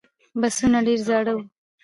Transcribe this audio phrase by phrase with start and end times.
[0.39, 1.39] بسونه ډېر زاړه و.